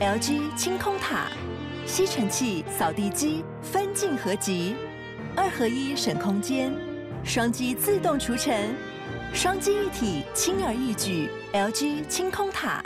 [0.00, 1.26] LG 清空塔，
[1.84, 4.74] 吸尘器、扫地机分镜合集，
[5.36, 6.72] 二合一省空间，
[7.22, 8.74] 双击自动除尘，
[9.34, 11.28] 双击一体轻而易举。
[11.52, 12.82] LG 清空塔。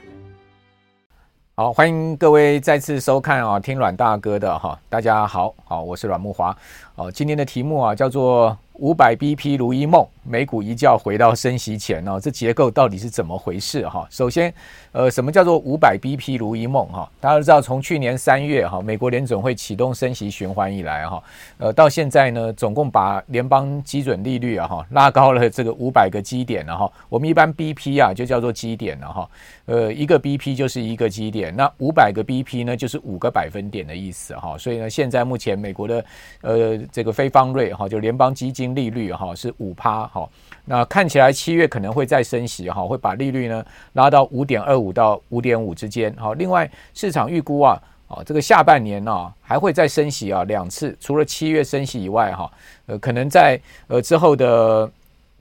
[1.55, 6.57] 好，欢迎各位再次收看啊，听阮大哥的哈，大家好，好，我是阮慕华，
[6.97, 14.05] 哦，今天的题目啊叫做五百 BP 如一梦，美股一觉回到升息前哦，这结构到底是怎么回事哈？
[14.11, 14.53] 首先，
[14.91, 17.09] 呃，什么叫做五百 BP 如一梦哈？
[17.21, 21.23] 大家都知道，从去年三月哈，美国联准会启动升息循环以来哈，
[21.59, 26.91] 呃，到现在呢，总共把联邦基准利率啊哈拉高了这个五百个基点了哈。
[27.09, 29.31] 我们一般 BP 啊就叫做基点了哈，
[29.67, 34.59] 呃，一个 BP 就是一个基点，那五百个 BP 呢就是五个百分点的意思哈。
[34.59, 36.05] 所以呢，现在目前美国的
[36.41, 38.64] 呃这个非方瑞哈，就联邦基金。
[38.73, 40.29] 利率哈是五趴哈，
[40.67, 46.33] 那看起来七月可能会再升息哈，会把利率呢拉到五点二五到五点五之间哈。
[46.35, 52.49] 另外市场预估啊，啊这个下半年呢还会再升息啊两次，除了七月升息以外哈，
[52.87, 54.89] 呃可能在呃之后的。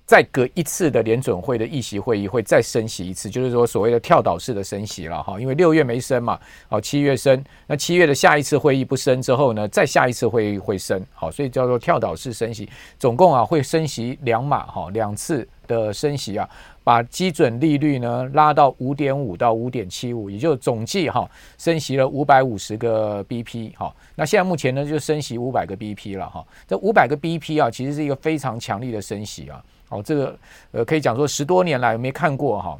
[0.05, 6.37] 再隔一次的联准会的议席会议会再升息一次，就是说所谓的跳岛式的升息了哈，因为六月没升嘛，
[6.67, 16.47] 好七月升，那七月的下一次会议不升之后呢，再下一次会议会升，好，所以叫做跳岛式升息，总共啊会升息两码哈，两次的升息啊，
[16.83, 21.25] 把基准利率呢拉到五点五到五点七五，也就总计哈
[21.57, 29.63] 升息了五百五十个 BP 哈，那现在目前呢就升息五百个 BP 了哈，这五百个 BP 啊其实是一个非常强力的升息啊。
[29.93, 30.35] 好，这个
[30.71, 32.75] 呃，可以讲说十多年来没看过哈，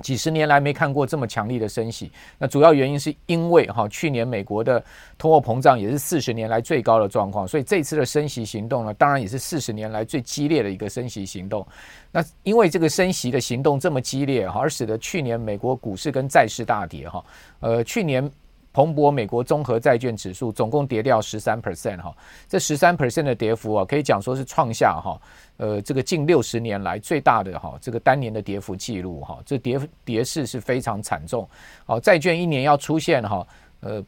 [0.00, 2.10] 几十年来没看过这么强力的升息。
[2.38, 4.82] 那主要原因是因为哈，去年美国的
[5.18, 11.66] 通货膨胀也是四十年来最高的状况，所以这次的升息行动呢，当然也是四十年来最激烈的一个升息行动。
[12.10, 17.22] 那因为这个升息的行动这么激烈哈，而使得去年美国股市跟债市大跌哈。
[17.60, 18.30] 呃，去年。
[18.72, 22.14] 蓬勃美国综合债券指数总共跌掉十三 percent 哈，
[22.48, 25.20] 这十三 percent 的跌幅啊，可以讲说是创下哈，
[25.56, 31.48] 呃，这个近六十年来最大的哈，这个单年的跌幅记录哈，这跌跌势是非常惨重。
[31.84, 33.46] 好，债券一年要出现哈，
[33.80, 34.04] 呃。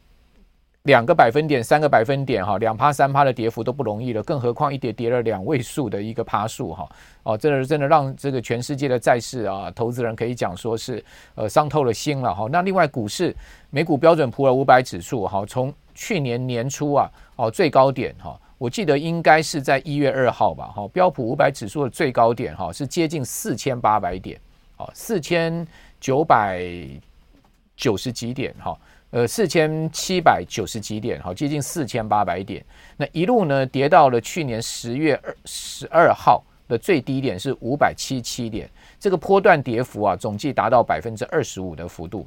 [0.83, 6.89] 两个百分点、三个百分点，哈，两趴、三趴的跌幅都不容易了，更何况一跌跌了两位数的一个趴数，哈，
[7.23, 11.01] 哦，这是真的让这个全世界的债市啊，投资人可以讲说是
[11.35, 12.49] 呃伤透了心了，哈。
[12.51, 13.33] 那另外股市，
[13.69, 24.37] 美股标准普尔五百指数，哈，从去年年初啊，哦最高点，哈，我记得应该是在一月二号吧，哈，标普五百指数的最高点，哈，是接近四千八百点，
[24.75, 25.65] 哦，四千
[26.01, 26.61] 九百
[27.77, 28.77] 九十几点，哈。
[29.13, 32.65] 呃，四千七百九十几点，好，接近四千八百点。
[32.97, 38.67] 那一路呢，跌到了去年十月二十二号的最低点是五百七七点，
[38.99, 42.25] 这个波段跌幅啊，总计达到百分之二十五的幅度。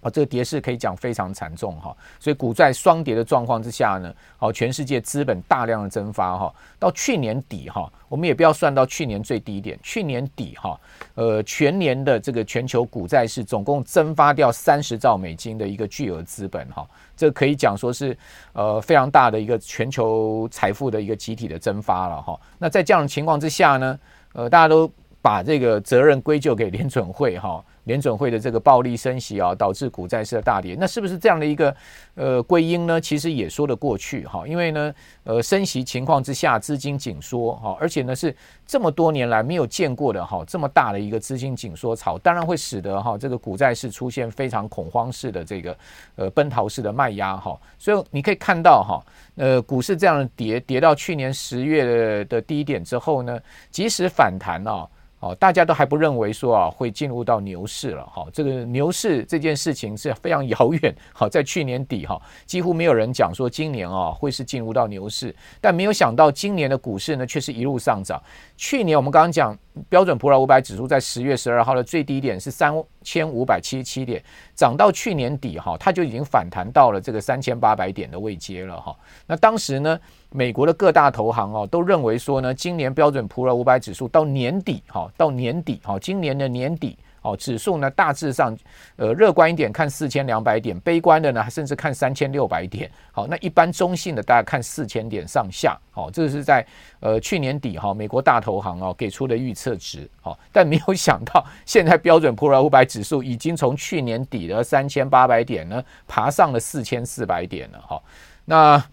[0.00, 10.78] 啊，这个跌势可以讲非常惨重哈，所以股债双跌的状况之下呢，好，全世界资本大量的蒸发哈，到去年底哈，我们也不要算到去年最低点，去年底哈，
[11.14, 18.16] 呃，全年的这个全球股债是总共蒸发掉三十兆美金的一个巨额资本哈，这可以讲说是
[18.52, 22.38] 呃非常大的一个全球财富的一个集体的蒸发了哈。
[22.56, 23.98] 那在这样的情况之下呢，
[24.34, 24.88] 呃，大家都
[25.20, 27.64] 把这个责任归咎给联准会哈。
[27.88, 31.74] 联准会的这个暴力升息啊，导致股债市的大跌，那是不是这样的一个
[32.14, 33.00] 呃归因呢？
[33.00, 34.94] 其实也说得过去哈，因为呢，
[35.24, 38.32] 呃，升息情况之下，资金紧缩哈，而且呢是
[38.66, 45.76] 这么多年来没有见过的哈，这么大的一个资金紧缩潮，当然会使得哈这个股债市出现非常恐慌式的这个
[46.16, 49.02] 呃奔逃式的卖压哈，所以你可以看到哈，
[49.36, 54.86] 呃，股市这样的跌跌到去年十月的的低点之后呢，即使反弹啊。
[55.20, 60.94] 哦，大家都还不认为说啊会进入到牛市了哈，这个牛市这件事情是非常遥远。
[61.12, 68.22] 好，在去年底哈，几乎没有人讲说今年啊会是进入到牛市，但没有想到今年的股市呢却是一路上涨。
[68.58, 69.56] 去年我们刚刚讲。
[69.88, 74.20] 标准普尔五百指数在十月十二号的最低点是三千五百七十七点，
[74.52, 78.92] 涨到去年底哈，它就已经反弹到了这个三千八百点的位阶了哈。
[79.24, 79.96] 那当时呢，
[80.30, 86.98] 美国的各大投行哦都认为说呢，今年标准普尔五百指数到年底哈，到年底哈，今年的年底。
[87.28, 88.56] 哦，指数呢大致上，
[88.96, 92.90] 呃，乐观一点看四千两百点，悲观的呢甚至看三千六百点。
[93.12, 95.78] 好，那一般中性的大概看四千点上下。
[95.90, 96.66] 好，这是在
[97.00, 100.08] 呃去年底哈，美国大投行哦给出的预测值。
[100.22, 107.78] 好，但没有想到现在标准普尔五百指数已经从去年底的三千八百点呢爬上了四千四百点了。
[107.80, 108.02] 哈，
[108.44, 108.84] 那。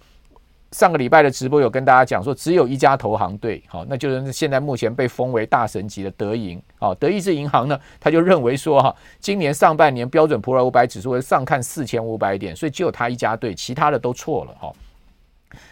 [0.76, 14.70] 上个礼拜的直播有跟大家讲说，只有一家投行对，好，那就是现在目前被封为大神级的德银，好，德意志银行呢，他就认为说哈，今年上半年标准普尔五百指数会上看四千五百点，所以只有他一家对，其他的都错了哈。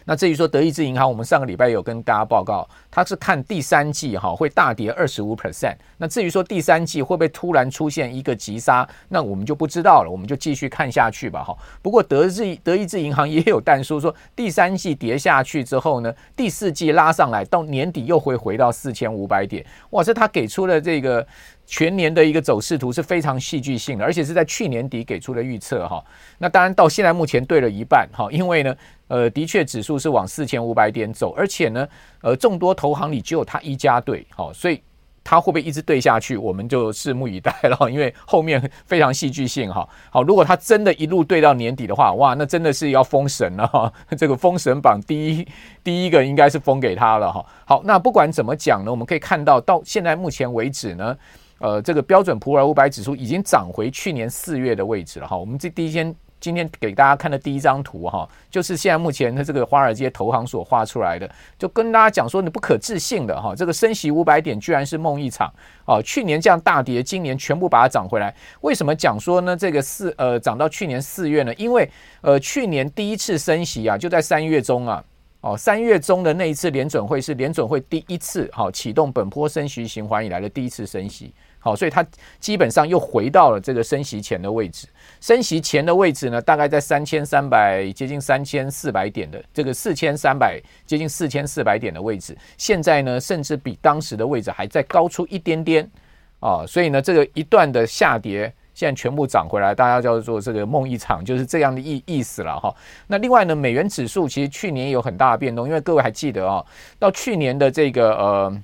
[0.06, 5.76] 那至于说德意志银行，我们上个礼拜有跟大家报告，它是看第三季哈会大跌二十五 percent。
[5.98, 11.56] 那至于说第三季会不会突然出现一个急杀，那我们就不知道了，我们就继续看下去吧哈。
[11.82, 19.66] 不过德意德意志银行也有但书说，第三季跌下去之后呢，第四季拉上来，到年底又会回到四千五百点。
[19.90, 21.26] 哇，这他给出了这个。
[21.66, 26.04] 全年的一个走势图是非常戏剧性的，而且是在去年底给出的预测哈。
[26.38, 28.76] 那当然到现在目前对了一半哈，因为呢，
[29.08, 31.88] 呃，的确指数是往四千五百点走，而且呢，
[32.22, 34.82] 呃，众多投行里只有他一家对，好，所以
[35.24, 37.78] 他会不会一直对下去，我们就拭目以待了。
[37.90, 39.88] 因为后面非常戏剧性哈。
[40.12, 43.92] 好，如果他真的一路对到年底的话，哇，那真的是要封神了哈。
[44.18, 45.48] 这个封神榜第一
[45.82, 47.44] 第一个应该是封给他了哈。
[47.66, 51.18] 好，那不管怎么讲呢，我们可以看到到现在目前为止呢。
[51.64, 55.38] 呃，这个标准普尔五百指数已经涨回去年四月的位置了哈。
[55.38, 65.50] 我们这第一天今天给大家看的第一张图哈，就是现在目前的这个华尔街投行所画出来的，就跟大家讲说，你不可置信的哈，这个升息五百点居然是梦一场
[65.86, 66.02] 啊！
[66.02, 68.36] 去年这样大跌，今年全部把它涨回来。
[68.60, 69.56] 为什么讲说呢？
[69.56, 71.54] 这个四呃涨到去年四月呢？
[71.54, 71.90] 因为
[72.20, 75.02] 呃去年第一次升息啊，就在三月中啊。
[75.44, 82.02] 哦，三月中的那一次联准会是联准会第一次好启动本波升息循环以来的第一次升息，好，所以它
[82.40, 84.88] 基本上又回到了这个升息前的位置。
[85.20, 95.92] 升息前的位置呢，大概在三千三百接近三千四百点的这个四千三百接近四千四百点的位置，现在呢，甚至比当时的位置还再高出一点点
[96.40, 98.54] 啊，所以呢，这个一段的下跌。
[98.74, 102.74] 现在全部涨回来，大家叫做这个梦一场，就是这样的意意思了哈。
[103.08, 106.66] 那另外呢，美元指数其实去年有很大的变动，因为各位还记得啊，
[106.98, 108.62] 到去年的这个呃，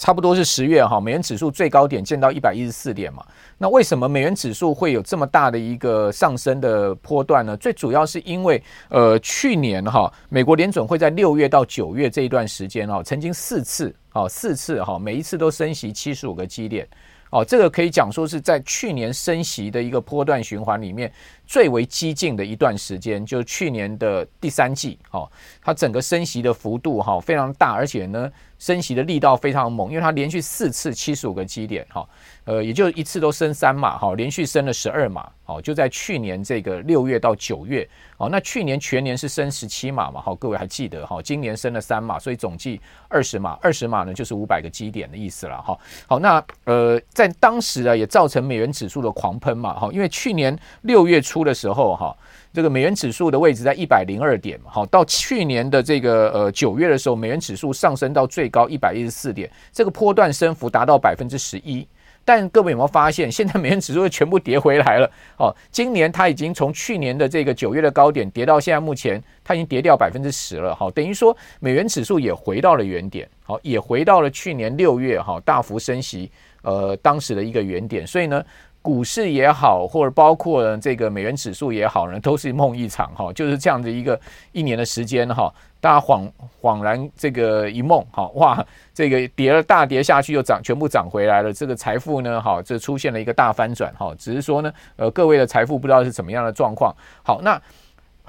[0.00, 3.24] 差不多是十月哈，美元指数最高点见到一百一十四点嘛。
[3.58, 7.56] 那为什么美元指数会有这么大的一个上升的波段呢？
[7.56, 16.88] 最主要是因为呃，去年哈，美国联准会在六月到九月这一段时间哈，曾经四次啊，四次哈，每一次都升息七十五个基点。
[17.30, 21.10] 哦，这个可以讲说是在去年升息的一个波段循环里面
[21.50, 24.96] 最为激进的一段时间，就是去年的第三季。
[25.10, 25.28] 哦，
[25.60, 28.30] 它整个升息的幅度哈非常大，而且呢
[28.60, 32.08] 升息的力道非常猛，因为它连续四次七十五个基点，哈，
[32.44, 37.88] 呃，也就一次都升三码，哈，连续升了十二码，哦，就在去年这个六月到九月。
[38.18, 40.20] 哦，那去年全年是升十七码嘛？
[40.20, 41.22] 好，各位还记得哈？
[41.22, 43.58] 今年升了三码，所以总计二十码。
[43.62, 45.78] 二十码呢，就是五百个基点的意思了哈。
[46.06, 49.72] 好，那呃，在当时啊，也造成美元指数的狂喷嘛。
[49.72, 52.16] 哈，因为去年六月初的时候哈，
[52.52, 54.58] 这个美元指数的位置在一百零二点。
[54.64, 61.86] 好，到去年的这个呃九月的时候，美元指数上升到最高一百一十四点，这个波段升幅达到百分之十一。
[62.22, 65.10] 但各位有没有发现，现在 美元指数全部跌回来了？
[65.38, 70.74] 哦，今年它已经从去年的这个九月的高点跌到现在目前，它已经跌掉百分之十了。
[70.74, 76.30] 好，等于说美元指数也回到了原点，好，也回到了去年六月哈大幅升息
[76.62, 78.06] 呃当时的一个原点。
[78.06, 78.44] 所以呢，
[78.82, 84.18] 股市也好，或者包括这个美元指数也好呢，都是梦一场哈，就是这样的一个
[84.52, 85.52] 一年的时间哈。
[85.82, 86.30] 大家恍
[86.60, 88.62] 恍然这个一梦，哈哇，
[88.92, 91.50] 这个跌了大跌下去又涨，全部涨回来了。
[91.50, 96.94] 这个财富呢，好，这出现了一个大翻转，哈，只是说呢，呃，各位的财富不知道是怎么样的状况。
[97.22, 97.58] 好，那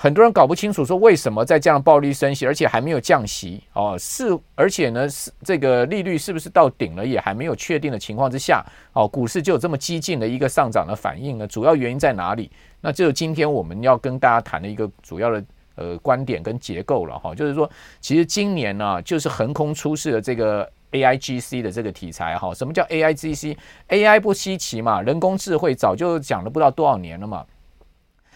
[0.02, 11.46] 很多人搞不清楚说为什么在这样暴力升息，而且还没有降息哦，是而且呢是这个利率是不是到顶了也还没有确定的情况之下，哦，股市就有这么激进的一个上涨的反应呢？
[11.46, 12.50] 主要原因在哪里？
[12.82, 15.44] 那就是今天我们要跟大家谈的一个主要的。
[15.76, 17.68] 呃，观点跟结构了哈，就是说，
[18.02, 22.54] 其实今年呢、就是横空出世的这个 AIGC 的这个题材哈。
[22.54, 27.46] 什么叫 AIGC？AI 不稀奇嘛，人工智慧早就讲了不知道多少年了嘛。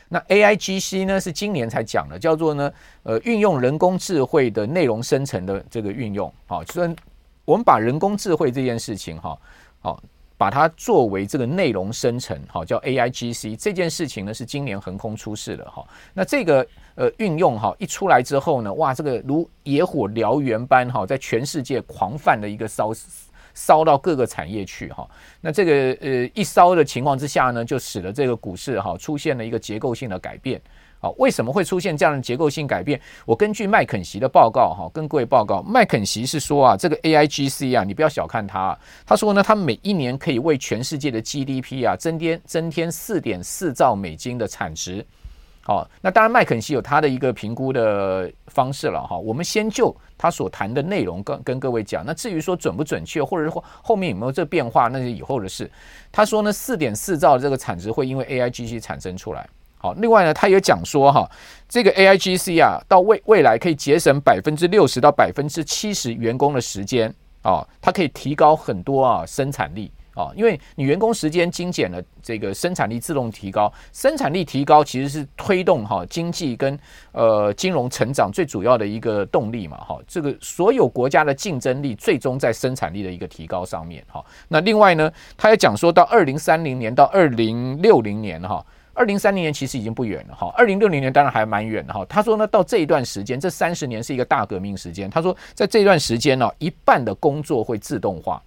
[0.10, 2.72] 那 AIGC 呢，是今年才讲的，叫做呢，
[3.04, 6.34] 呃，运用人工智慧的内容生成的这个运用。
[6.48, 6.96] 好，所以
[7.44, 9.38] 我们把人工智慧这件事情哈，
[9.80, 10.02] 好。
[10.38, 15.82] 把它作为这个内容生成，好，叫 AIGC 这件事情呢，是今年横空出世的哈。
[16.14, 22.92] 那这个呃运用哈一出来之后呢，哇，这个如野火燎原般哈，在全世界狂泛的一个烧
[23.56, 25.10] 烧到各个产业去哈。
[25.42, 30.62] 那这个呃一烧的情况之下呢，就使得这个股市哈出现了一个结构性的改变。
[31.02, 33.00] 好，为什么会出现这样的结构性改变？
[33.26, 38.80] 我根据麦肯锡的报告，哈，跟各位报告，麦肯锡是说啊，这个 AIGC 啊，你不要小看它啊。
[39.06, 45.06] 他说呢，它每一年可以为全世界的 GDP 啊增添增添四点四兆美金的产值。
[45.62, 49.18] 好，那当然麦肯锡有他的一个评估的方式了哈。
[49.18, 52.04] 我们先就他所谈的内容跟跟各位讲。
[52.06, 55.70] 那至于说准不准确，或者是后后面有没有这变化，那是以后的事。
[56.12, 59.48] 他说呢，四点四兆这个产值会因为 AIGC 产生出来。
[59.78, 61.30] 好，另外呢，他也讲说哈，
[61.70, 76.80] 这个 AIGC 啊，到未未来可以节省百分之六十到百分之七十员工的时间啊，它可以提高很多啊生产力啊，因为你员工时间精简了，这个生产力自动提高，生产力提高其实是推动哈经济跟
[77.12, 84.24] 呃金融成长最主要的一个动力嘛哈，这个所有国家的竞争力最终在生产力的一个提高上面哈。
[84.48, 88.66] 那另外呢，他也讲说到二零三零年到二零六零年哈。
[88.98, 92.06] 二零三零年其实已经不远了哈，二零六零年当然还蛮远的哈。
[92.08, 95.10] 他说呢，到这一段时间，这三十年是一个大革命时间。
[95.10, 98.42] 他说，在这段时间呢，一半的工作会自动化，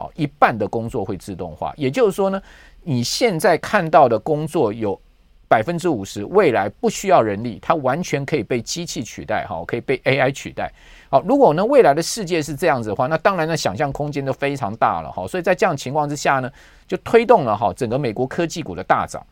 [0.00, 1.72] 哦，一半的工作会自动化。
[1.76, 2.42] 也就是说呢，
[2.82, 5.00] 你现在看到的工作有
[5.46, 10.72] 百分之五十，未来不需要人力，它完全可以被机器取代，哈，可以被 AI 取代。
[11.10, 15.26] 好，如果呢未来的世界是这样子的话，那当然呢想象空间都非常大了哈。
[15.26, 16.50] 所以在这样情况之下呢，
[16.86, 19.24] 就推动了哈整个美国科技股的大涨。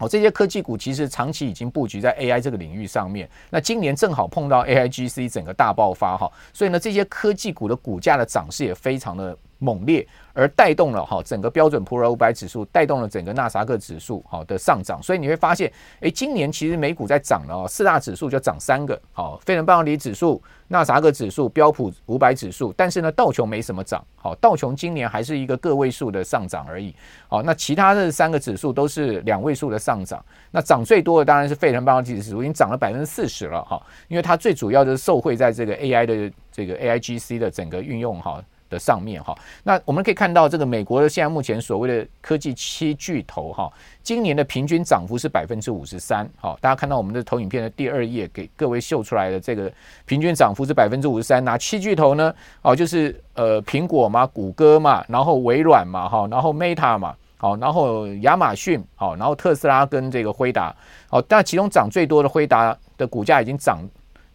[0.00, 3.28] 哦，这些科技股其实长期已经布局在 AI 这个领域上面。
[3.50, 15.02] 那今年正好碰到 AIGC 整个大爆发哈，所以呢，这些科技股的股价的涨势也非常的猛烈，而带动了哈整个标准普尔五百指数，带动了整个纳斯达克指数好的上涨。
[15.02, 20.42] 所以你会发现，诶，今年其实美股在涨了哦，四大指数就涨三个，好，费城半导体指数。
[20.70, 24.04] 纳斯达克指数、标普五百指数，但是呢，道琼没什么涨。
[24.16, 26.94] 好，道琼今年还是一个个位数的上涨而已。
[27.26, 30.22] 好，那其他的三个指数都是两位数的上涨。
[30.50, 33.64] 那涨最多的当然是费城半导体指数，已经涨了百分之四十了。
[33.64, 38.20] 哈，因为它最主要就是受惠在这个 AI 的这个 AIGC 的整个运用。
[38.20, 38.44] 哈。
[38.70, 43.72] 的上面哈，那我们可以看到这个美国的现在目前所谓的科技七巨头哈，
[44.02, 46.28] 今年的平均涨幅是百分之五十三。
[46.36, 49.72] 好，大家看到我们的投影片的第二页给各位秀出来的这个
[50.04, 51.42] 平均涨幅是百分之五十三。
[51.44, 52.34] 哪七巨头呢？
[52.62, 60.74] 哦，就是呃苹果嘛、谷歌嘛，然后微软嘛，哈，然后 Meta 嘛，好，然后亚马逊，好，然后特斯拉跟这个辉达，
[61.08, 63.78] 好，但其中涨最多的辉达的股价已经涨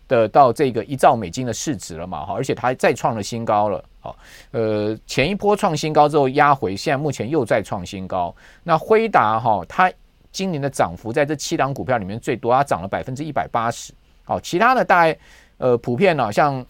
[0.07, 3.83] 的到这个一兆美金的市值了嘛，哈，而且它还再创了新高了。
[4.03, 4.13] 好，
[4.51, 8.35] 呃，前一波创新高之后压回，现在目前又在创新高。
[8.61, 9.89] 那辉达哈，它
[10.29, 13.93] 今年的涨幅在这七档股票里面最多，它涨了百分之一百八十。
[14.25, 15.17] 好，其他的大概
[15.57, 16.65] 呃普遍呢，像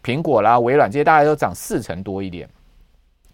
[0.00, 2.48] 苹果啦、微软这些，大概都涨四成多一点。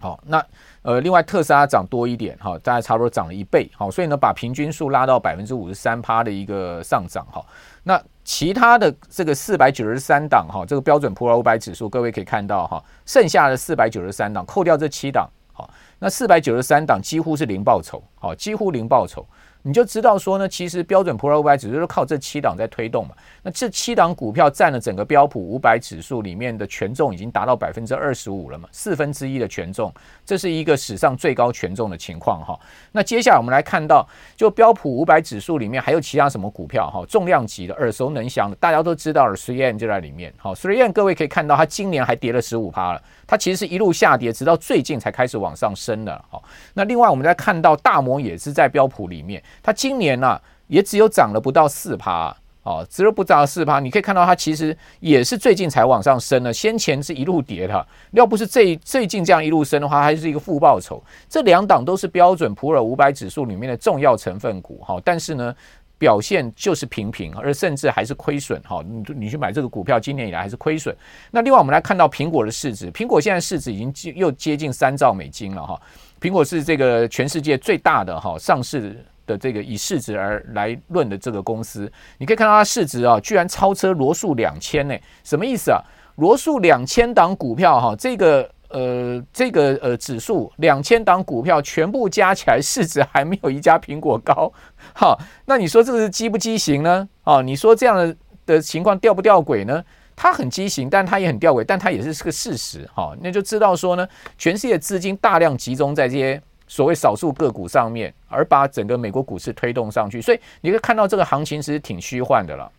[0.00, 0.42] 好，那
[0.80, 3.70] 呃，另外特斯拉涨多一点，哈，大概差不多涨了一倍。
[3.76, 7.26] 好，所以呢，把平均数拉到百分之五十三趴的一个上涨。
[7.30, 7.44] 哈，
[7.82, 8.02] 那。
[8.24, 19.26] 其他的这个四百九十三档哈，这个标准普尔五百指数，各位可以看到哈，剩下的四百九十三档，扣掉这七档，好，那四百九十三档几乎是零报酬，好，几乎零报酬。
[19.64, 23.14] 你就知道说呢，其实标准普尔五百指数是靠这七档在推动嘛。
[23.42, 29.92] 那这七档股票占了整个标普五百指数里面的权重已经达到百分之二十五了嘛，四分之一的权重，
[30.26, 32.58] 这是一个史上最高权重的情况哈。
[32.90, 40.32] 那接下来我们来看到，就标普五百指数里面还有其他什么股票哈，重量级的、耳熟能详的，大家都知道的 3M 就在里面。
[40.36, 43.02] 好，3M 各位可以看到，它今年还跌了十五趴了。
[43.26, 46.24] 它其实是一路下跌，直到最近才开始往上升的。
[46.28, 46.42] 好，
[46.74, 52.32] 那另外我们再看到大摩也是在标普里面，它今年呢、也只有涨了不到四趴，
[52.62, 53.80] 哦，只有不涨四趴。
[53.80, 57.86] 你可以看到它其实也是最近才往上升的，先前是一路跌的。
[58.12, 61.02] 要不是最最近这样一路升的话，还是一个负报酬。
[61.28, 65.54] 这两档都是标准普尔五百指数里面的重要成分股，哈，但是呢。
[65.98, 68.60] 表现就是平平，而甚至还是亏损。
[68.62, 70.92] 哈，你你去买这个股票，今年以来还是亏损。
[71.30, 75.80] 那另外我们来看到苹果的市值，苹果现在市值已经又接近三兆美金了哈。
[76.20, 81.90] 苹果是这个全世界最大的哈上市的这个以市值而来论的这个公司。
[82.18, 84.94] 你可以看到它市值啊，居然超车罗素两千呢？
[85.24, 85.80] 什么意思啊？
[86.16, 88.50] 罗素两千档股票哈，这个。
[88.74, 94.50] 呃，这个呃指数两千档股票全部加起来市值还没有一家苹果高，
[94.94, 95.14] 哈，
[95.44, 97.06] 那你说这个是畸不畸形呢？
[97.24, 99.84] 哦，你说这样的的情况吊不吊诡呢？
[100.16, 102.88] 它很畸形，但它也很吊诡，但它也是是个事实。
[102.94, 106.40] 哈，那就知道说呢，全世界资金大量集中在这些
[106.72, 112.72] 所谓少数个股上面，而把整个美国股市推动上去，所以你可以看到这个行情其实挺虚幻的了。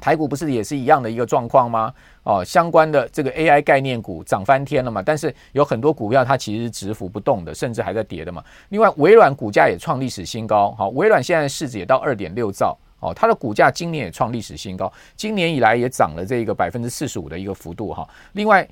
[0.00, 1.92] 台股不是也是一样的一个状况吗？
[2.22, 8.42] 哦，相关的这个 AI 概念股涨翻天了嘛，但是有很多股票它其实是直幅不动的，甚至还在跌的嘛。
[8.70, 18.08] 另外，微软股价也创历史新高，好，微软现在市值也到二点六兆，哦，它的股价今年也创历史新高，今年以来也涨了这个百分之四十五的一个幅度哈。
[18.32, 18.66] 另外，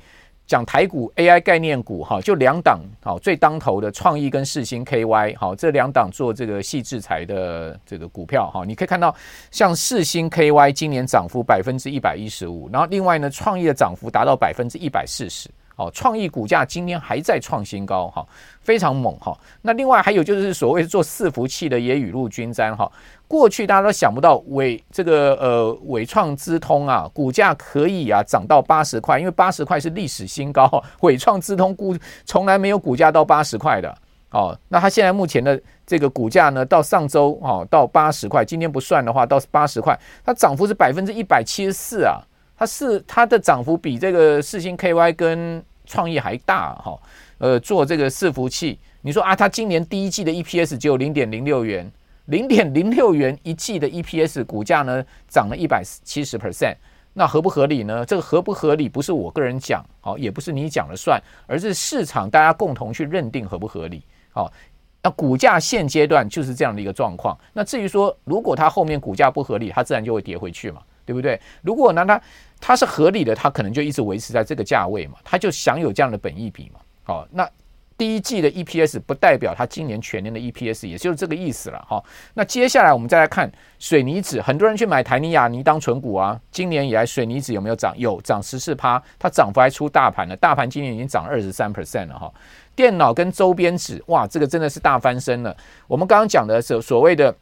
[0.48, 9.14] 讲台股 AI 概念股哈，就两档好最当头的创意跟四星 KY 好，这两档做这个矽智财的这个股票哈，你可以看到
[9.50, 15.50] 像四星 KY 今年涨幅百分之一百一十五，然后另外呢创意的涨幅达到百分之一百四十。
[15.78, 18.26] 哦，创意股价今天还在创新高哈，
[18.60, 19.38] 非常猛哈。
[19.62, 22.90] 那另外还有就是所谓做伺服器的也雨露均沾哈。
[23.28, 30.68] 过去大家都想不到纬这个呃纬创资通啊，股价可以啊涨到八十块，因为八十块是历史新高。
[31.00, 33.96] 纬创资通股从来没有股价到八十块的
[34.30, 34.58] 哦。
[34.68, 42.20] 那它现在目前的这个股价呢，到上周哦到八十块，今天不算的话到八十块，它涨幅是百分之一百七十四啊。
[42.58, 46.98] 它是它的涨幅比这个四星 KY 跟创意还大哈，
[47.38, 51.88] 呃，做这个伺服器，你说啊，它今年第一季的 EPS 只有零点零六元，
[52.26, 56.74] 零点零六元一季的 EPS 股价呢涨了一百七十 percent，
[57.14, 58.04] 那合不合理呢？
[58.04, 64.52] 这个合不合理不是我个人讲，好，也不是你讲了算，而是市场大家共同去认定合不合理，好，
[65.00, 67.38] 那股价现阶段就是这样的一个状况。
[67.52, 70.82] 那至于说，如果它后面股价不合理，它自然就会跌回去嘛。
[71.08, 71.40] 对不对？
[71.62, 72.20] 如果拿它，
[72.60, 76.80] 它是合理的，它可能就一直维持在这个价位嘛，它就享有这样的本益比嘛。
[77.02, 77.48] 好，那
[77.96, 82.04] 第一季的 EPS 不代表它今年全年的 EPS，也就是这个意思了哈。
[82.34, 86.38] 那接下来我们再来看水泥纸，很多人去买台泥亚泥当存股啊。
[86.50, 87.94] 今年以来水泥纸有没有涨？
[87.96, 90.36] 有，涨十四趴，它涨幅还出大盘了。
[90.36, 92.30] 大盘今年已经涨二十三 percent 了哈。
[92.76, 95.56] 电脑跟周边纸，哇，这个真的是大翻身了。
[95.86, 97.34] 我们刚刚讲的是所谓的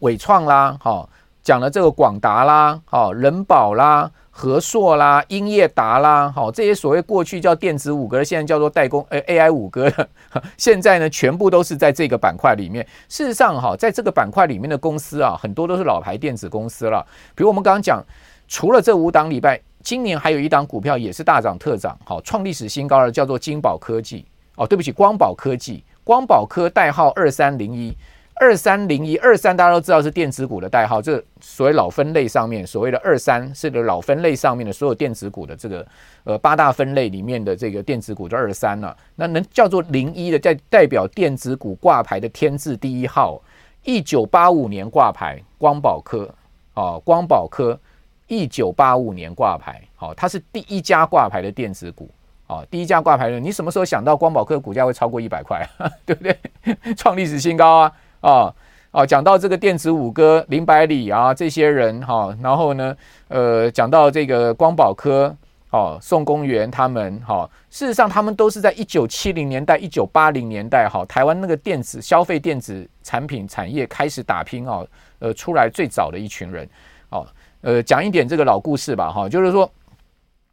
[0.00, 1.06] 纬创啦，哈。
[1.46, 9.88] 讲了这个广达啦，好人保啦、和硕啦、英业达啦，好这些所谓过去叫电子五哥，现在叫做代工呃 AI 五哥，
[10.58, 12.84] 现在呢全部都是在这个板块里面。
[13.08, 17.06] 事实上哈，在这个板块里面的公司啊，很多都是老牌电子公司了。
[17.36, 18.02] 比如我们刚刚讲，
[18.48, 24.26] 除了这五档礼拜，今年还有一档股票也是大涨特涨，好创历史新高的叫做金宝科技
[24.56, 27.96] 哦，对不起，光宝科技，光宝科代号二三零一。
[28.38, 31.00] 二三零一二三，大家都知道是电子股的代号。
[31.00, 35.86] 这所谓老分类上面，所谓的二三是个老分类上面的所有电子股的这个
[36.24, 38.94] 呃八大分类里面的这个电子股的二三了。
[39.14, 43.40] 那能叫做零一的，代代表电子股挂牌的天字第一号。
[43.84, 46.28] 一九八五年挂牌，光宝科
[46.74, 47.78] 啊，光宝科
[48.26, 52.10] 一九八五年挂牌，好，它是第一家挂牌的电子股
[52.48, 53.38] 啊，第一家挂牌的。
[53.38, 55.64] 你什么时候想到光宝科股价会超过一百块，
[56.04, 56.36] 对不对？
[56.98, 57.92] 创历史新高啊！
[58.20, 58.52] 啊
[58.90, 62.96] 啊，讲到这个电子五哥林百里啊，这些人哈，然后呢，
[63.28, 65.36] 呃，讲到这个光宝科
[65.70, 74.82] 哦，宋公元他们哈，事实上他们都是在一九七零年代、一九八零年代哈，台湾那个电子消费电子产品产业开始打拼啊，
[75.18, 76.66] 呃，出来最早的一群人
[77.10, 77.26] 哦，
[77.60, 79.70] 呃，讲一点这个老故事吧哈，就是说，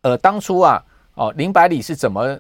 [0.02, 2.38] 呃，当初啊，哦，林百里是怎么？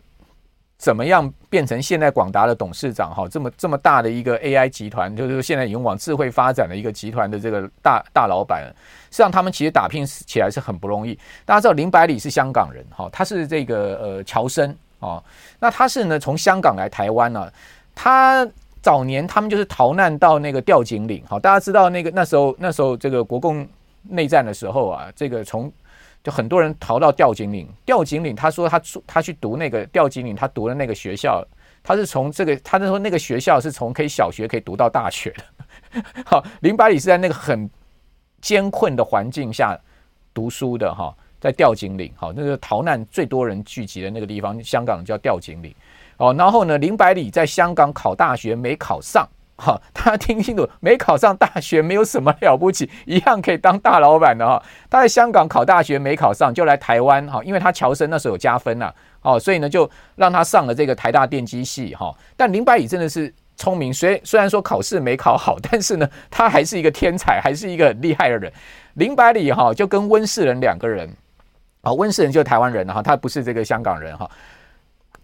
[0.84, 3.15] 怎么样变成现在广达的董事长？
[3.15, 8.65] 哈，这么这么大的一个 AI 集团，就是现在已经往智慧发展的一个集团的这个大大老板，
[9.10, 11.17] 实际上他们其实打拼起来是很不容易。
[11.46, 15.24] 大家知道林百里是香港人，哈，他是这个呃侨生啊，
[15.58, 17.50] 那他是呢从香港来台湾呢，
[17.96, 18.46] 他
[18.82, 23.65] 早年他们就是逃难到那个吊井岭，哈，大家知道那个那时候那时候这个国共
[24.02, 25.72] 内战的时候啊，这个从
[26.24, 31.46] 就很多人逃到吊井岭，吊井岭，他说他他去读那个吊井岭，他读的那个学校，
[31.84, 36.04] 他是从这个，他那时候那个学校是从可以小学可以读到大学的。
[36.26, 37.70] 好，林百里是在那个很
[38.40, 39.78] 艰困的环境下
[40.34, 45.76] 读书的哈，在吊井岭，好，那个逃难最多人聚集的那个地方，香港叫吊井岭。
[46.18, 49.28] 哦，然后呢，林百里在香港考大学没考上。
[49.63, 54.62] 好，大家听清楚，没考上大学没有什么了不起，一样可以当大老板的哈。
[54.89, 62.13] 他在香港考大学没考上，就来台湾哈，因为他侨生那时候有加分呐，哦，所以呢就让他上了这个台大电机系哈。
[62.36, 68.52] 但林百里真的是聪明，虽虽然说考试没考好，但是呢，他还是一个天才，还是一个很厉害的人。
[68.95, 71.10] 林百里哈就跟温世仁两个人，
[71.84, 74.30] 啊，温世仁就是台湾人哈，他不是这个香港人哈。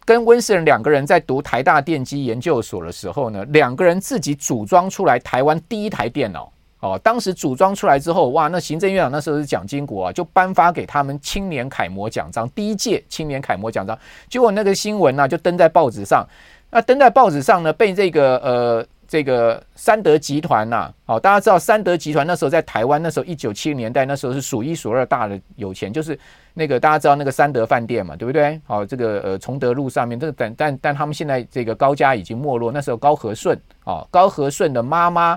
[0.06, 7.00] 跟温世仁两个人在读台大电机研究所的时候呢，两个人自己组装出来台湾第一台电脑哦。
[7.04, 13.98] 当时组装出来之后，哇，那行政院长那时候是蒋经国啊，就颁发给他们青年楷模奖章，第一届青年楷模奖章。
[14.30, 16.28] 结果那个新闻呢，就登在报纸上。
[16.72, 18.86] 那登在报纸上呢，被这个呃。
[19.10, 26.18] 这个三德集团呐，好，大家知道三德集团那时候在台湾，那时候一九七零年代，那时候是数一数二大的有钱，就是
[26.54, 28.62] 那个大家知道那个三德饭店嘛，对不对？
[28.68, 35.36] 好，这个呃崇德路上面，这但但但他们现在这个高家已经没落，那时候高和顺啊，高和顺的妈妈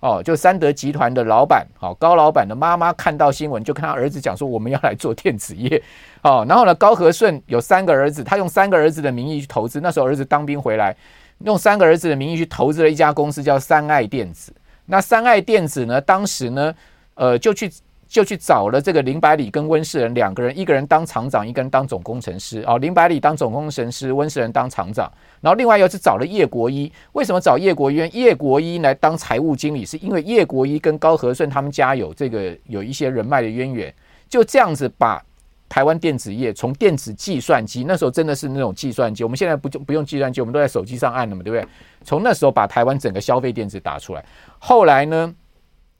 [0.00, 5.82] 哦，就三德集团的老板，好，高老板的妈妈看到新闻，就跟他儿子讲说，我们要来做电子业，
[6.22, 10.96] 哦，然后呢，高和顺有三个儿子，他用三个儿子的名义去投资，那时候儿子当兵回来，
[11.44, 14.52] 用三个儿子的名义去投资了一家公司，叫三爱电子。
[14.86, 16.74] 那三爱电子呢，当时呢，
[17.14, 17.70] 呃，就去。
[18.10, 22.60] 就去找了这个林百里跟温世仁两个人，一个人当厂长，一个人当总工程师。
[22.66, 25.08] 哦，林百里当总工程师，温世仁当厂长。
[25.40, 27.98] 然后另外又是找了叶国一，为什么找叶国一？
[28.08, 33.94] 叶国一来当财务经理，是因为叶国一跟高和顺他们家有这个有一些人脉的渊源。
[34.28, 35.24] 就这样子把
[35.70, 41.66] 台湾电子业从电子计算机，那时候真的是那种计算机，我们现在不就不用计算机，我们都在手机上按了嘛，对不对？
[42.04, 44.22] 从那时候把台湾整个消费电子打出来。
[44.58, 45.34] 后来呢，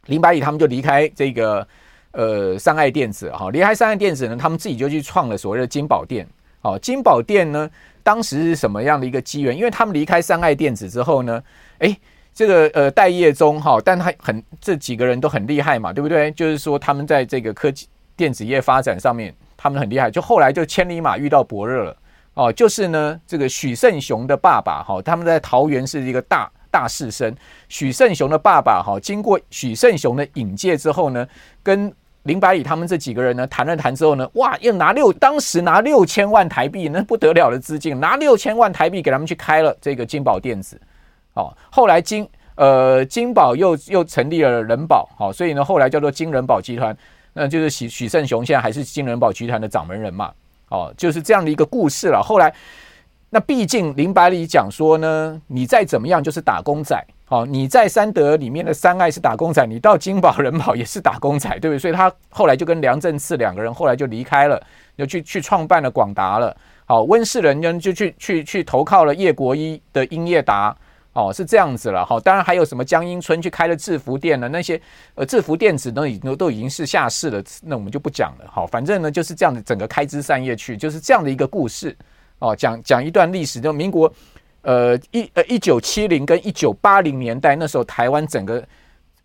[0.09, 1.67] 林百里他们就离开这个。
[2.13, 6.27] 呃，三爱电子哈，离开三爱电子呢，他们自己就去创了所谓的金宝电。
[6.63, 7.71] 哦，金宝电呢，
[8.03, 9.57] 当时是什么样的一个机缘？
[9.57, 11.41] 因为他们离开三爱电子之后呢，
[11.79, 11.97] 诶，
[12.35, 16.33] 这个呃待业中哈，但他很这几个人都很厉害嘛，对不对？
[16.33, 20.11] 就是说他们在这个科技电子业发展上面，他们很厉害。
[20.11, 21.97] 就后来就千里马遇到伯乐了
[22.35, 26.51] 哦，就是呢这个许胜雄的爸爸哈，他们在桃园是一个大。
[26.73, 27.35] 大士绅
[27.69, 31.27] 许胜雄的爸爸哈，经过许胜雄的引荐之后呢，
[31.65, 31.93] 跟
[32.23, 40.81] 林百里他们这几个人呢谈了谈之后呢，哇，又拿六当时拿六千万台币，那不得了的资金，拿六千万台币给他们去开了这个金宝电子，
[41.35, 46.97] 哦，后来金呃金宝又又成立了仁宝，好，所以呢后来叫做金仁宝集团，
[47.33, 50.33] 那就是许许胜雄现在还是金仁宝集团的掌门人嘛，
[50.69, 52.53] 哦，就是这样的一个故事了，后来。
[53.33, 61.79] 那毕竟林百里讲说呢，你再怎么样就是打工仔，哦，你在三德里面的三爱是打工仔，你到金宝仁宝也是打工仔，对不对？
[61.79, 64.61] 所以他后来就跟梁振次两个人后来就离开了，
[64.99, 66.57] 就去去创办了广达了。
[66.87, 70.77] 好，温世仁呢就去去去投靠了叶国一的英业达，
[71.13, 72.05] 哦，是这样子了。
[72.05, 74.81] 好，当然还有什么江阴春去开了制服店了，那些
[75.17, 78.49] 呃制服电子都已都已经是下市了，那我们就不讲了。
[78.49, 81.97] 好，反正呢就是这样的，整个开枝散叶去，就是这样的一个故事。
[82.39, 84.11] 哦，讲讲一段历史，就民国，
[84.63, 88.65] 呃一呃一九七零跟一九八零年代，那时候台湾整个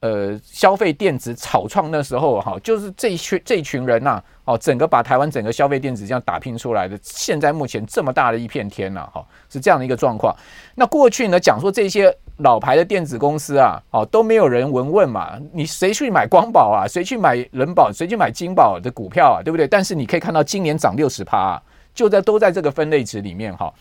[0.02, 10.36] 呃消费电子草创那时候哈，就是这一群这一群人呐，哦，整个把台湾整个消费电子这样打拼出来的，现在目前这么大的一片天呐，哈，是这样的一个状况。
[10.75, 19.67] 那过去呢，讲说这些老牌的电子公司啊，哦都没有人闻问嘛，你谁去买光宝啊，谁去买仁宝，谁去买金宝的股票啊，对不对？
[19.67, 21.61] 但是你可以看到今年涨六十趴。
[21.93, 23.73] 就在都在这个分类值里面哈，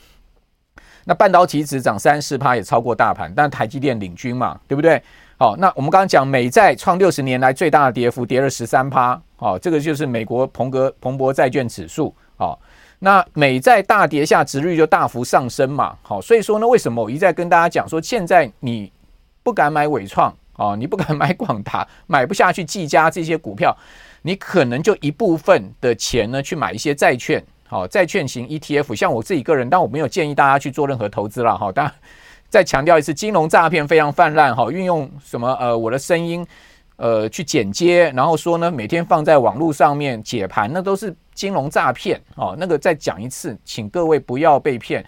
[1.05, 5.03] 那半导体指涨三四趴也超过大盘，但台积电领军嘛，对不对？
[5.37, 12.57] 好，那我们刚刚讲美债创六十年来最大的跌幅，跌了十三趴，好，这个就是美国彭格彭博债券指数，好，
[13.05, 18.91] 那美债大跌下，值率就大幅上升嘛，好，所以说呢，为什么我一再跟大家讲说，现在你
[19.43, 23.77] 不敢买伟创啊，你不敢买广达， 买不下去技嘉这些股票，
[24.23, 27.45] 你可能就一部分的钱呢去买一些债券。
[27.69, 31.71] 好，债券型 ETF，像我自己个人，但我没有建议大家去做任何投资了哈。
[31.71, 31.95] 当然，
[32.49, 36.47] 再强调一次，金融诈骗非常泛滥哈，运用什么呃我的声音
[36.97, 42.57] 呃去剪接，然后说呢每天放在网络上面解盘，那都是金融诈骗哦。
[42.59, 45.05] 那个再讲一次，请各位不要被骗。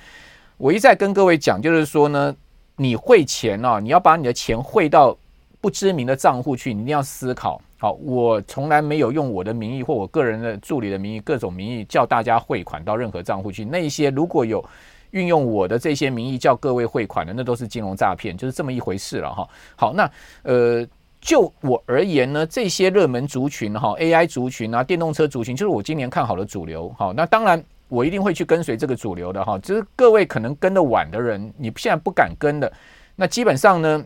[0.57, 2.35] 我一再跟各位讲，就是说呢，
[2.77, 5.16] 你汇钱啊，你要把你的钱汇到
[5.61, 7.61] 不知名的账户去，你一定要思考。
[7.79, 13.66] 好，我从来没有用我的名义或我个人的助理的名义，各种名义叫大家汇款到任何账户去。
[13.66, 14.64] 那一些如果有
[15.11, 19.46] 运用我的这些名义叫各位汇款的，那都是金融诈骗，就是这么一回事了哈。
[19.77, 20.11] 好，那
[20.42, 20.87] 呃，
[21.27, 26.95] 就我而言呢，这些热门族群哈，AI 族群啊，电动车族群，就是我今年看好的主流。
[26.97, 29.59] 好，那当然我一定会去跟随这个主流的哈。
[29.59, 32.73] 就是各位可能跟得晚的人，你现在不敢跟的，
[33.17, 34.05] 那基本上呢。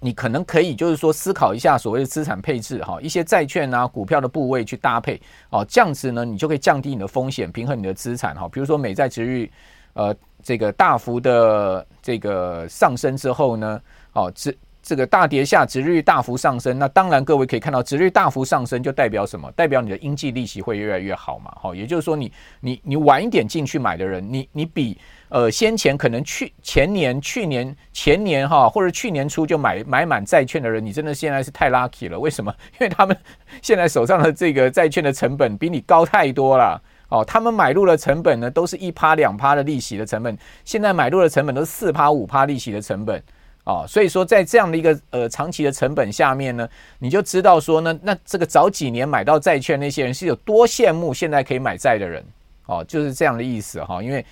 [0.00, 5.20] 你可能可以就是说思考一下所谓的资产配置哈，一些债券啊、股票的部位去搭配
[5.50, 8.48] 哦，这样子呢，你就可以降低你的风险，平衡你的资产哈。
[8.48, 9.50] 比如说美债殖率
[9.94, 13.80] 呃这个大幅的这个上升之后呢，
[14.12, 14.56] 哦这
[14.88, 19.52] 这个大跌下殖率大幅上升，那当然各位可以看到殖率大幅上升就代表什么？
[19.52, 21.52] 代表你的应计利息会越来越好嘛。
[21.60, 24.96] 好，也就是说你你你晚一点进去买的人，你你比。
[25.30, 32.18] 呃，先前可能去前年、去年、前年哈，或者去年初就买买满债券的人，你真的现在是太 lucky 了。
[32.18, 32.50] 为什么？
[32.80, 33.14] 因为他们
[33.60, 36.80] 现在手上的这个债券的成本比你高太多了。
[37.10, 43.22] 哦，他们买入的成本呢，都是一趴两趴的利息的成本，现在买入的成本都是四趴五趴利息的成本。
[43.68, 52.24] 哦，所以说在这样的一个呃长期的成本下面呢，你就知道说呢，那这个早几年买到债券那些人是有多羡慕现在可以买债的人。
[52.66, 54.24] 哦，就是这样的意思哈，因为。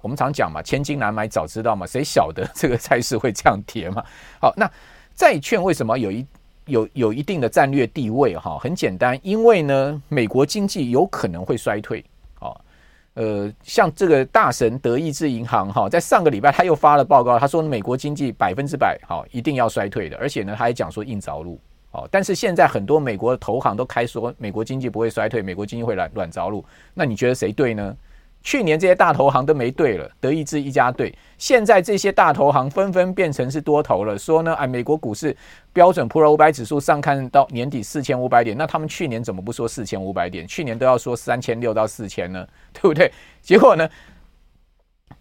[0.00, 4.02] 我们常讲嘛，千金难买早知道嘛，谁晓得这个债市会这样跌嘛？
[4.40, 4.70] 好，那
[5.16, 6.24] 债券为什么有一
[6.66, 8.36] 有有一定的战略地位？
[8.36, 12.02] 哈，很简单，因为呢，美国经济有可能会衰退。
[13.18, 21.58] 呃，像这个大神德意志银行哈，在上个礼拜他又发了报告，他说美国经济百分之百好一定要衰退的，而且呢，他还讲说硬着陆。
[21.90, 26.64] 哦，但是现在很多美国的投行都开说美国经济不会衰退，美国经济会软软着陆。
[26.94, 27.96] 那你觉得谁对呢？
[28.48, 31.14] 去年这些大投行都没对了，德意志一家对。
[31.36, 35.36] 现在这些大投行纷纷变成是多头了，说呢，哎，美国股市
[35.70, 40.48] 标准普尔五百指数上看到年底四千五百点，那他们去年怎么不说四千五百点？
[40.48, 43.12] 去年都要说三千六到四千呢，对不对？
[43.42, 43.86] 结果呢？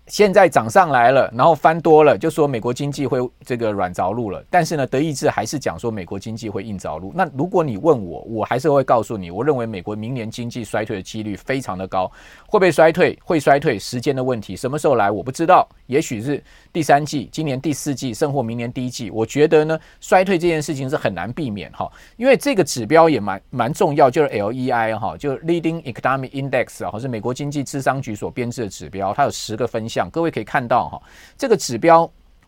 [0.08, 4.44] 现在涨上来了，然后翻多了，就说美国经济会这个软着陆了。
[4.50, 7.12] 但是呢，德意志还是讲说美国经济会硬着陆。
[7.14, 12.10] 那如果你问我，我还是会告诉你，我认为美国明年经济衰退的几率非常的高。
[12.48, 13.18] 会不会衰退？
[13.24, 14.56] 会衰退，时间的问题。
[14.56, 15.12] 什么时候来？
[15.12, 15.68] 我不知道。
[15.88, 16.44] 也许是
[16.78, 19.10] 第三季，今年第四季，甚或明年第一季。
[19.10, 30.08] 我觉得呢，衰退这件事情是很难避免哈，因为这个指标也蛮蛮重要，就是 LEI 哈，就 Leading Economic Index 啊，是美国经济智商局所编制的指标，它有十个分项。
[30.12, 31.02] 各位可以看到哈，
[31.36, 32.08] 这个指标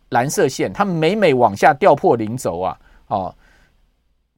[0.10, 3.36] 蓝色线，它每每往下掉破零轴啊，哦，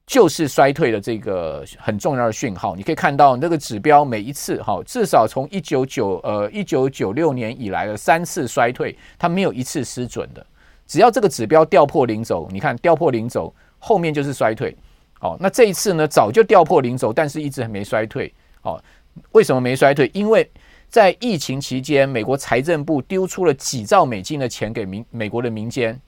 [0.06, 2.74] 就是衰退的这个很重要的讯号。
[2.74, 10.44] 你可以看到那个指标每一次哈，至少从一九九呃一九九六年以来的三次衰退，它没有一次失准的。
[10.86, 14.76] 只要这个指标掉破零轴，你看掉破零轴后面就是衰退。
[15.20, 18.32] 哦，那这一次呢，早就掉破零轴，但是一直还没衰退。
[18.62, 18.82] 哦，
[19.30, 20.10] 为什么没衰退？
[20.12, 20.50] 因为
[20.88, 25.98] 在疫情期间，美国财政部丢出了几兆美金的钱给民美国的民间，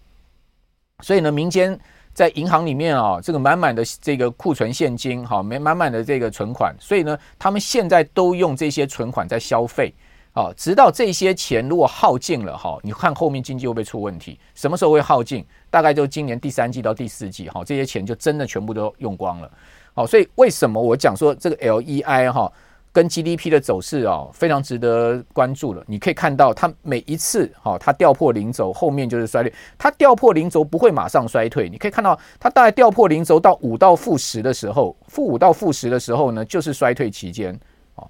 [1.00, 1.78] 所以呢，民间
[2.14, 9.92] 在银行里面啊，这个满满的这个库存现金，哈，没满满的这个存款，所以呢，他们现在都用这些存款在消费，
[10.32, 14.38] 啊，直到这些钱如果耗尽了，哈，你看后面经济会不会出问题？
[14.54, 15.44] 什么时候会耗尽？
[15.70, 19.50] 大概就今年第三季到第四季，哈，这些钱就真的全部都用光了，
[19.92, 22.50] 好，所以为什么我讲说这个 LEI 哈？
[22.94, 25.82] 跟 GDP 的走势啊，非常值得关注了。
[25.88, 29.52] 你可以看到，它每一次哈，它掉破零轴，后面就是衰退。
[29.76, 31.68] 它掉破零轴不会马上衰退。
[31.68, 37.52] 你可以看到，它大概掉破零轴到五到负十的时候，负五到负十的时候呢，就是衰退期间。
[37.96, 38.08] 哦，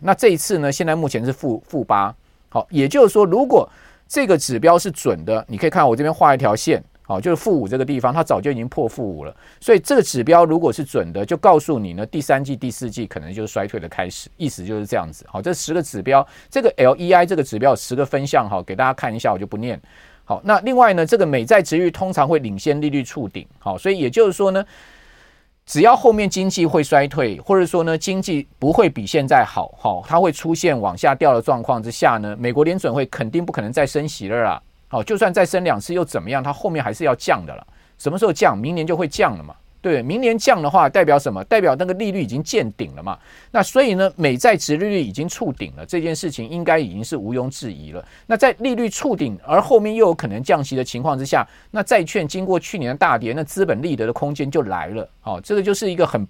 [0.00, 2.12] 那这一次呢，现在目前是负负八。
[2.48, 3.70] 好，也就是说，如果
[4.08, 6.82] 这个指标是准的，你可以看我这边画一条线。
[7.10, 15.26] 好，就是负五这个地方，它早就已经破负五了，所以这个指标如果是准的，就告诉你呢，第三季、第四季可能就是衰退的开始，意思就是这样子。
[15.28, 19.80] 好，这十个指标，这个 LEI 这个指标十个分项，好，给大家看一下，我就不念。
[20.24, 24.64] 好，那另外呢，这个美债殖率通常会领先利率触顶，好，所以也就是说呢，
[25.66, 34.62] 只要后面经济会衰退，或者说呢，经济不会比现在好，好，它会出现往下掉的状况之下呢，美国联准会肯定不可能再升息了啦。
[34.92, 36.42] 好，就算再升两次又怎么样？
[36.42, 37.64] 它后面还是要降的了。
[37.96, 38.58] 什么时候降？
[38.58, 39.54] 明年就会降了嘛。
[39.80, 41.44] 对，明年降的话代表什么？
[41.44, 43.16] 代表那个利率已经见顶了嘛。
[43.52, 48.04] 那所以呢，美债殖利率已经触顶了，这件事情应该已经是毋庸置疑了。
[48.26, 55.08] 那在利率触顶，而后面又有可能降息的情况之下，那债券经过去年的大跌，那资本利得的空间就来了。
[55.20, 56.26] 好，这个就是一个很。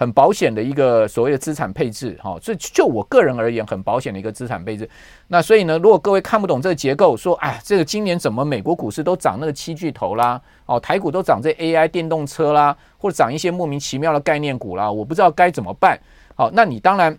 [0.00, 4.88] 很保险的一个所谓的资产配置，哈，所以就我个人而言，很保险的一个资产配置。
[5.28, 16.00] 那所以呢，如果各位看不懂这个结构，说，哎，这个今年怎么美国股市都涨那个七巨头啦，哦，台股都涨这 AI 电动车啦，或者涨一些莫名其妙的概念股啦，我不知道该怎么办。
[16.34, 17.18] 好，那你当然，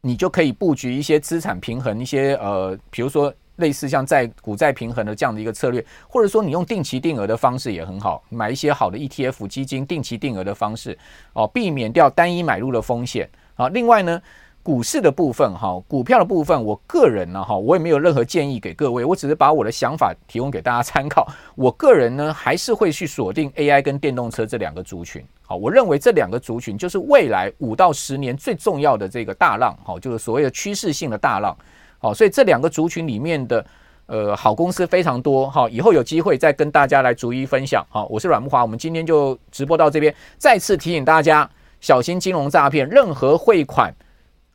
[0.00, 3.30] 你就可以布局一些资产平衡，一些呃，比如说。
[3.56, 10.98] 类似像债股债平衡的这样的一个策略，或者说你用定期定额的方式也很好，买一些好的 ETF 基金，定期定额的方式
[11.34, 13.68] 哦，避免掉单一买入的风险啊。
[13.68, 14.20] 另外呢，
[14.62, 21.26] 股市的部分哈，股票的部分，我个人呢哈，我也没有任何建议给各位，我只是把我的想法提供给大家参考。
[21.54, 25.22] 我个人呢，还是会去锁定 AI 跟电动车这两个族群。
[25.42, 31.56] 好，我认为这两个族群就是未来五到十年最重要的这个大浪，好，就是所谓的趋势性的大浪。
[32.02, 33.64] 好，所以这两个族群里面的
[34.06, 35.48] 呃好公司非常多。
[35.48, 37.86] 好，以后有机会再跟大家来逐一分享。
[37.88, 40.12] 好，我是阮木华，我们今天就直播到这边。
[40.36, 41.48] 再次提醒大家，
[41.80, 43.94] 小心金融诈骗，任何汇款，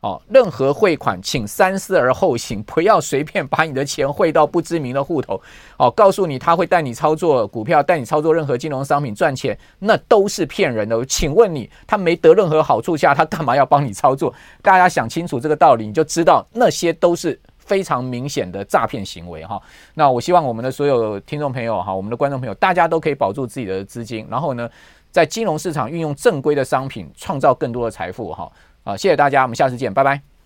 [0.01, 5.41] 哦，任何汇款，请三思而后行，不要随便把你的钱汇到不知名的户头。
[5.77, 11.03] 哦，告诉你他会带你操作股票，带你操作任何金融商品赚钱，那都是骗人的。
[11.05, 14.31] 请问你，他没得任何好处下，他干嘛要帮你操作？
[14.61, 19.59] 大家想清楚这个道理，你就知道那些都是非常明显的诈骗行为哈。
[19.95, 24.69] 那我希望我们的所有听众朋友哈，我们的观众朋友，大家都可以保住自己的资金，然后呢，
[25.09, 28.51] 在金融市场运用正规的商品，创造更多的财富哈。
[28.87, 30.36] 啊，谢谢大家，我们下次见，拜拜。